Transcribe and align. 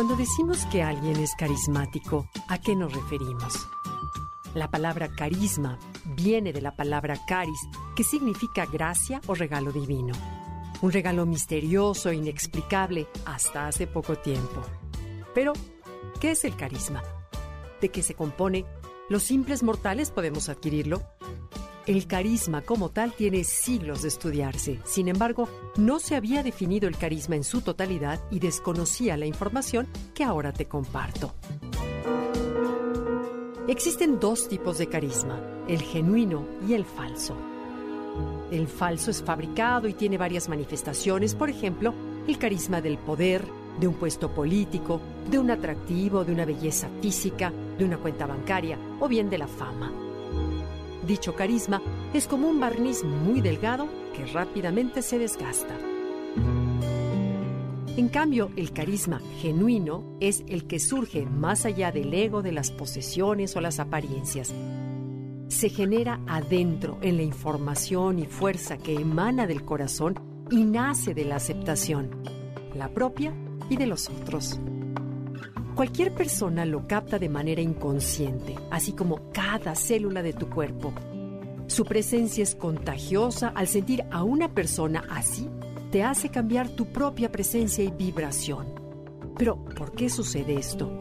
Cuando 0.00 0.16
decimos 0.16 0.64
que 0.72 0.82
alguien 0.82 1.16
es 1.16 1.34
carismático, 1.34 2.26
¿a 2.48 2.58
qué 2.58 2.74
nos 2.74 2.90
referimos? 2.90 3.68
La 4.54 4.70
palabra 4.70 5.14
carisma 5.14 5.78
viene 6.16 6.54
de 6.54 6.62
la 6.62 6.74
palabra 6.74 7.18
caris, 7.26 7.60
que 7.94 8.02
significa 8.02 8.64
gracia 8.64 9.20
o 9.26 9.34
regalo 9.34 9.72
divino. 9.72 10.14
Un 10.80 10.90
regalo 10.90 11.26
misterioso 11.26 12.08
e 12.08 12.14
inexplicable 12.14 13.08
hasta 13.26 13.66
hace 13.66 13.86
poco 13.86 14.16
tiempo. 14.16 14.62
Pero, 15.34 15.52
¿qué 16.18 16.30
es 16.30 16.46
el 16.46 16.56
carisma? 16.56 17.02
¿De 17.82 17.90
qué 17.90 18.02
se 18.02 18.14
compone? 18.14 18.64
¿Los 19.10 19.24
simples 19.24 19.62
mortales 19.62 20.10
podemos 20.10 20.48
adquirirlo? 20.48 21.02
El 21.86 22.06
carisma 22.06 22.60
como 22.60 22.90
tal 22.90 23.14
tiene 23.14 23.42
siglos 23.42 24.02
de 24.02 24.08
estudiarse. 24.08 24.80
Sin 24.84 25.08
embargo, 25.08 25.48
no 25.76 25.98
se 25.98 26.14
había 26.14 26.42
definido 26.42 26.86
el 26.86 26.96
carisma 26.96 27.36
en 27.36 27.44
su 27.44 27.62
totalidad 27.62 28.20
y 28.30 28.38
desconocía 28.38 29.16
la 29.16 29.26
información 29.26 29.88
que 30.14 30.22
ahora 30.22 30.52
te 30.52 30.66
comparto. 30.66 31.34
Existen 33.66 34.20
dos 34.20 34.48
tipos 34.48 34.78
de 34.78 34.88
carisma, 34.88 35.40
el 35.68 35.80
genuino 35.80 36.46
y 36.68 36.74
el 36.74 36.84
falso. 36.84 37.36
El 38.50 38.66
falso 38.66 39.10
es 39.10 39.22
fabricado 39.22 39.88
y 39.88 39.94
tiene 39.94 40.18
varias 40.18 40.48
manifestaciones, 40.48 41.34
por 41.34 41.48
ejemplo, 41.48 41.94
el 42.26 42.36
carisma 42.36 42.80
del 42.80 42.98
poder, 42.98 43.46
de 43.78 43.88
un 43.88 43.94
puesto 43.94 44.34
político, 44.34 45.00
de 45.30 45.38
un 45.38 45.50
atractivo, 45.50 46.24
de 46.24 46.32
una 46.32 46.44
belleza 46.44 46.88
física, 47.00 47.52
de 47.78 47.84
una 47.84 47.96
cuenta 47.96 48.26
bancaria 48.26 48.76
o 48.98 49.08
bien 49.08 49.30
de 49.30 49.38
la 49.38 49.46
fama. 49.46 50.09
Dicho 51.10 51.34
carisma 51.34 51.82
es 52.14 52.28
como 52.28 52.48
un 52.48 52.60
barniz 52.60 53.02
muy 53.02 53.40
delgado 53.40 53.88
que 54.14 54.26
rápidamente 54.26 55.02
se 55.02 55.18
desgasta. 55.18 55.76
En 57.96 58.08
cambio, 58.10 58.52
el 58.54 58.72
carisma 58.72 59.20
genuino 59.40 60.04
es 60.20 60.44
el 60.46 60.68
que 60.68 60.78
surge 60.78 61.26
más 61.26 61.64
allá 61.64 61.90
del 61.90 62.14
ego 62.14 62.42
de 62.42 62.52
las 62.52 62.70
posesiones 62.70 63.56
o 63.56 63.60
las 63.60 63.80
apariencias. 63.80 64.54
Se 65.48 65.68
genera 65.68 66.20
adentro 66.28 66.96
en 67.02 67.16
la 67.16 67.24
información 67.24 68.20
y 68.20 68.26
fuerza 68.26 68.78
que 68.78 68.94
emana 68.94 69.48
del 69.48 69.64
corazón 69.64 70.14
y 70.48 70.62
nace 70.62 71.12
de 71.12 71.24
la 71.24 71.34
aceptación, 71.34 72.22
la 72.72 72.94
propia 72.94 73.34
y 73.68 73.76
de 73.76 73.88
los 73.88 74.08
otros. 74.08 74.60
Cualquier 75.80 76.12
persona 76.12 76.66
lo 76.66 76.86
capta 76.86 77.18
de 77.18 77.30
manera 77.30 77.62
inconsciente, 77.62 78.54
así 78.70 78.92
como 78.92 79.32
cada 79.32 79.74
célula 79.74 80.22
de 80.22 80.34
tu 80.34 80.50
cuerpo. 80.50 80.92
Su 81.68 81.86
presencia 81.86 82.42
es 82.42 82.54
contagiosa 82.54 83.48
al 83.48 83.66
sentir 83.66 84.04
a 84.10 84.22
una 84.22 84.52
persona 84.52 85.04
así, 85.08 85.48
te 85.90 86.02
hace 86.02 86.28
cambiar 86.28 86.68
tu 86.68 86.92
propia 86.92 87.32
presencia 87.32 87.82
y 87.82 87.90
vibración. 87.90 88.66
Pero, 89.38 89.64
¿por 89.74 89.92
qué 89.92 90.10
sucede 90.10 90.56
esto? 90.56 90.92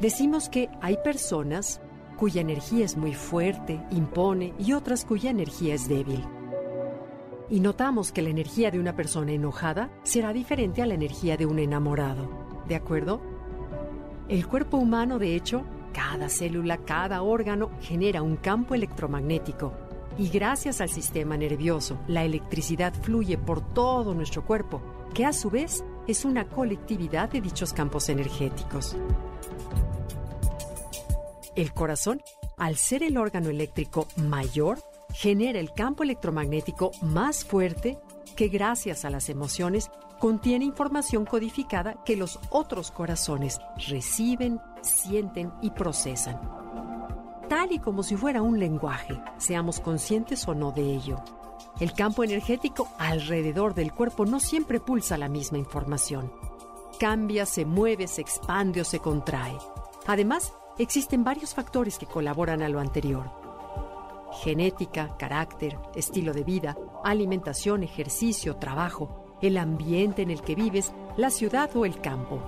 Decimos 0.00 0.48
que 0.48 0.68
hay 0.80 0.98
personas 1.02 1.80
cuya 2.16 2.40
energía 2.40 2.84
es 2.84 2.96
muy 2.96 3.14
fuerte, 3.14 3.84
impone, 3.90 4.54
y 4.60 4.74
otras 4.74 5.04
cuya 5.04 5.30
energía 5.30 5.74
es 5.74 5.88
débil 5.88 6.24
y 7.48 7.60
notamos 7.60 8.12
que 8.12 8.22
la 8.22 8.30
energía 8.30 8.70
de 8.70 8.80
una 8.80 8.96
persona 8.96 9.32
enojada 9.32 9.90
será 10.02 10.32
diferente 10.32 10.82
a 10.82 10.86
la 10.86 10.94
energía 10.94 11.36
de 11.36 11.46
un 11.46 11.58
enamorado. 11.58 12.28
¿De 12.68 12.74
acuerdo? 12.74 13.20
El 14.28 14.46
cuerpo 14.46 14.76
humano, 14.76 15.18
de 15.18 15.36
hecho, 15.36 15.64
cada 15.92 16.28
célula, 16.28 16.78
cada 16.78 17.22
órgano 17.22 17.70
genera 17.80 18.22
un 18.22 18.36
campo 18.36 18.74
electromagnético 18.74 19.72
y 20.18 20.28
gracias 20.28 20.80
al 20.80 20.88
sistema 20.88 21.36
nervioso, 21.36 21.98
la 22.08 22.24
electricidad 22.24 22.94
fluye 22.94 23.36
por 23.36 23.60
todo 23.74 24.14
nuestro 24.14 24.44
cuerpo, 24.44 24.80
que 25.14 25.24
a 25.24 25.32
su 25.32 25.50
vez 25.50 25.84
es 26.06 26.24
una 26.24 26.48
colectividad 26.48 27.30
de 27.30 27.40
dichos 27.40 27.72
campos 27.72 28.08
energéticos. 28.08 28.96
El 31.54 31.72
corazón, 31.72 32.22
al 32.56 32.76
ser 32.76 33.02
el 33.02 33.16
órgano 33.16 33.50
eléctrico 33.50 34.08
mayor, 34.16 34.78
genera 35.12 35.60
el 35.60 35.72
campo 35.72 36.02
electromagnético 36.02 36.90
más 37.02 37.44
fuerte 37.44 37.98
que 38.36 38.48
gracias 38.48 39.04
a 39.04 39.10
las 39.10 39.28
emociones 39.28 39.90
contiene 40.18 40.64
información 40.64 41.24
codificada 41.24 41.96
que 42.04 42.16
los 42.16 42.38
otros 42.50 42.90
corazones 42.90 43.60
reciben, 43.88 44.60
sienten 44.82 45.52
y 45.62 45.70
procesan. 45.70 46.40
Tal 47.48 47.72
y 47.72 47.78
como 47.78 48.02
si 48.02 48.16
fuera 48.16 48.42
un 48.42 48.58
lenguaje, 48.58 49.20
seamos 49.38 49.80
conscientes 49.80 50.46
o 50.48 50.54
no 50.54 50.72
de 50.72 50.82
ello. 50.82 51.22
El 51.80 51.92
campo 51.92 52.24
energético 52.24 52.88
alrededor 52.98 53.74
del 53.74 53.92
cuerpo 53.92 54.26
no 54.26 54.40
siempre 54.40 54.80
pulsa 54.80 55.16
la 55.18 55.28
misma 55.28 55.58
información. 55.58 56.32
Cambia, 56.98 57.46
se 57.46 57.64
mueve, 57.64 58.08
se 58.08 58.22
expande 58.22 58.80
o 58.80 58.84
se 58.84 58.98
contrae. 58.98 59.56
Además, 60.06 60.52
existen 60.78 61.24
varios 61.24 61.54
factores 61.54 61.98
que 61.98 62.06
colaboran 62.06 62.62
a 62.62 62.68
lo 62.68 62.80
anterior 62.80 63.45
genética, 64.42 65.16
carácter, 65.18 65.78
estilo 65.94 66.32
de 66.32 66.44
vida, 66.44 66.76
alimentación, 67.04 67.82
ejercicio, 67.82 68.56
trabajo, 68.56 69.36
el 69.42 69.58
ambiente 69.58 70.22
en 70.22 70.30
el 70.30 70.42
que 70.42 70.54
vives, 70.54 70.92
la 71.16 71.30
ciudad 71.30 71.74
o 71.76 71.84
el 71.84 72.00
campo. 72.00 72.40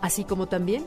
Así 0.00 0.24
como 0.24 0.46
también 0.46 0.84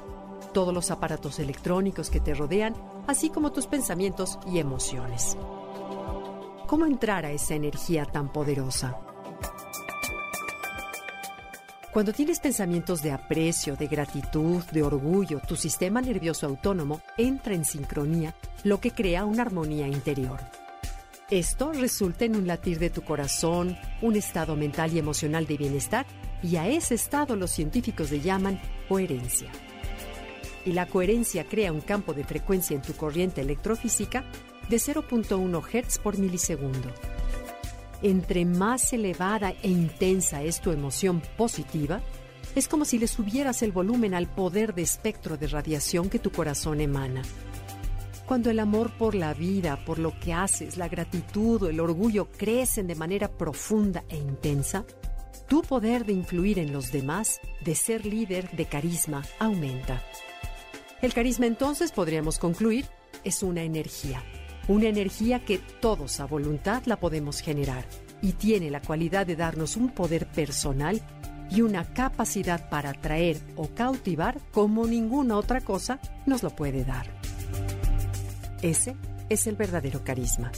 todos 0.54 0.74
los 0.74 0.92
aparatos 0.92 1.40
electrónicos 1.40 2.10
que 2.10 2.20
te 2.20 2.34
rodean, 2.34 2.76
así 3.08 3.30
como 3.30 3.52
tus 3.52 3.68
pensamientos 3.68 4.38
y 4.52 4.60
emociones. 4.60 5.38
¿Cómo 6.68 6.86
entrar 6.86 7.26
a 7.26 7.32
esa 7.32 7.56
energía 7.56 8.06
tan 8.06 8.32
poderosa? 8.32 9.11
Cuando 11.92 12.14
tienes 12.14 12.40
pensamientos 12.40 13.02
de 13.02 13.12
aprecio, 13.12 13.76
de 13.76 13.88
gratitud, 13.88 14.64
de 14.72 14.82
orgullo, 14.82 15.42
tu 15.46 15.58
sistema 15.58 16.00
nervioso 16.00 16.46
autónomo 16.46 17.02
entra 17.18 17.54
en 17.54 17.66
sincronía, 17.66 18.34
lo 18.64 18.80
que 18.80 18.92
crea 18.92 19.26
una 19.26 19.42
armonía 19.42 19.90
interior. 19.90 20.40
Esto 21.30 21.74
resulta 21.74 22.24
en 22.24 22.38
un 22.38 22.48
latir 22.48 22.80
de 22.80 22.92
tu 22.92 23.02
corazón, 23.02 23.78
un 24.02 24.16
estado 24.16 24.56
mental 24.56 24.94
y 24.94 25.00
emocional 25.00 25.46
de 25.46 25.58
bienestar, 25.58 26.06
y 26.42 26.56
a 26.56 26.70
ese 26.70 26.96
estado 26.96 27.36
los 27.36 27.52
científicos 27.52 28.10
le 28.10 28.22
llaman 28.22 28.62
coherencia. 28.88 29.52
Y 30.64 30.72
la 30.72 30.86
coherencia 30.86 31.44
crea 31.44 31.74
un 31.74 31.82
campo 31.82 32.14
de 32.14 32.24
frecuencia 32.24 32.74
en 32.74 32.84
tu 32.84 32.94
corriente 32.94 33.42
electrofísica 33.42 34.24
de 34.70 34.78
0.1 34.78 35.62
Hz 35.62 36.00
por 36.00 36.18
milisegundo 36.18 36.90
entre 38.02 38.46
más 38.46 38.94
elevada 38.94 39.54
e 39.62 39.70
intensa 39.70 40.44
es 40.44 40.62
tu 40.62 40.72
emoción 40.72 41.22
positiva, 41.38 42.02
es 42.56 42.68
como 42.68 42.86
si 42.86 43.00
le 43.00 43.08
subieras 43.08 43.62
el 43.62 43.72
volumen 43.72 44.14
al 44.14 44.28
poder 44.28 44.74
de 44.74 44.82
espectro 44.82 45.38
de 45.38 45.48
radiación 45.48 46.10
que 46.10 46.20
tu 46.20 46.32
corazón 46.32 46.82
emana. 46.82 47.22
Cuando 48.26 48.50
el 48.50 48.60
amor 48.60 48.92
por 48.98 49.16
la 49.16 49.34
vida, 49.34 49.84
por 49.86 50.00
lo 50.00 50.18
que 50.20 50.34
haces, 50.34 50.78
la 50.78 50.88
gratitud 50.88 51.64
o 51.64 51.70
el 51.70 51.80
orgullo 51.80 52.30
crecen 52.30 52.88
de 52.88 52.96
manera 52.96 53.30
profunda 53.30 54.04
e 54.10 54.18
intensa, 54.18 54.86
tu 55.48 55.62
poder 55.62 56.06
de 56.06 56.14
influir 56.14 56.60
en 56.60 56.72
los 56.72 56.92
demás, 56.92 57.42
de 57.64 57.76
ser 57.76 58.06
líder 58.06 58.50
de 58.52 58.66
carisma, 58.66 59.24
aumenta. 59.38 60.02
El 61.02 61.14
carisma 61.14 61.46
entonces, 61.46 61.92
podríamos 61.92 62.40
concluir, 62.40 62.86
es 63.24 63.44
una 63.44 63.64
energía 63.64 64.24
una 64.72 64.88
energía 64.88 65.44
que 65.44 65.58
todos 65.58 66.20
a 66.20 66.26
voluntad 66.26 66.84
la 66.86 67.00
podemos 67.00 67.42
generar 67.42 67.86
y 68.22 68.34
tiene 68.34 68.72
la 68.72 68.82
cualidad 68.82 69.26
de 69.26 69.36
darnos 69.36 69.76
un 69.76 69.90
poder 69.90 70.28
personal 70.28 71.02
y 71.50 71.62
una 71.62 71.94
capacidad 71.94 72.70
para 72.70 72.92
atraer 72.92 73.38
o 73.58 73.68
cautivar 73.68 74.40
como 74.52 74.88
ninguna 74.88 75.38
otra 75.38 75.60
cosa 75.62 76.00
nos 76.26 76.44
lo 76.44 76.56
puede 76.56 76.86
dar. 76.86 77.08
Ese 78.62 78.96
es 79.30 79.48
el 79.48 79.56
verdadero 79.56 80.04
carisma. 80.04 80.52